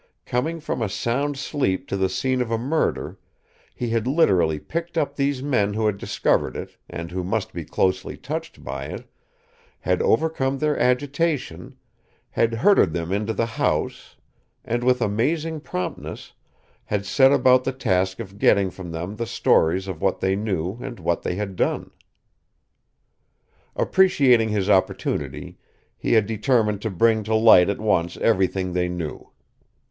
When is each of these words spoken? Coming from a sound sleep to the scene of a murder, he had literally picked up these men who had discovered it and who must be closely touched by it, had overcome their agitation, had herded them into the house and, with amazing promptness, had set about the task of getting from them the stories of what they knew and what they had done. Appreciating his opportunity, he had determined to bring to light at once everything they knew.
Coming 0.25 0.59
from 0.59 0.81
a 0.81 0.89
sound 0.89 1.37
sleep 1.37 1.87
to 1.89 1.95
the 1.95 2.09
scene 2.09 2.41
of 2.41 2.49
a 2.49 2.57
murder, 2.57 3.19
he 3.75 3.89
had 3.91 4.07
literally 4.07 4.57
picked 4.57 4.97
up 4.97 5.15
these 5.15 5.43
men 5.43 5.75
who 5.75 5.85
had 5.85 5.99
discovered 5.99 6.55
it 6.57 6.75
and 6.89 7.11
who 7.11 7.23
must 7.23 7.53
be 7.53 7.63
closely 7.63 8.17
touched 8.17 8.63
by 8.63 8.85
it, 8.85 9.05
had 9.81 10.01
overcome 10.01 10.57
their 10.57 10.75
agitation, 10.79 11.77
had 12.31 12.51
herded 12.51 12.93
them 12.93 13.11
into 13.11 13.31
the 13.31 13.45
house 13.45 14.15
and, 14.65 14.83
with 14.83 15.03
amazing 15.03 15.59
promptness, 15.61 16.33
had 16.85 17.05
set 17.05 17.31
about 17.31 17.63
the 17.63 17.71
task 17.71 18.19
of 18.19 18.39
getting 18.39 18.71
from 18.71 18.89
them 18.89 19.17
the 19.17 19.27
stories 19.27 19.87
of 19.87 20.01
what 20.01 20.19
they 20.19 20.35
knew 20.35 20.79
and 20.81 20.99
what 20.99 21.21
they 21.21 21.35
had 21.35 21.55
done. 21.55 21.91
Appreciating 23.75 24.49
his 24.49 24.67
opportunity, 24.67 25.59
he 25.95 26.13
had 26.13 26.25
determined 26.25 26.81
to 26.81 26.89
bring 26.89 27.21
to 27.21 27.35
light 27.35 27.69
at 27.69 27.79
once 27.79 28.17
everything 28.17 28.73
they 28.73 28.89
knew. 28.89 29.29